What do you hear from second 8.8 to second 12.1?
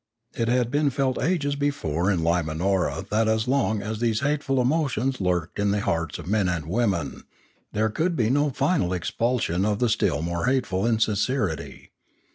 expulsion of the still more hateful insincerity.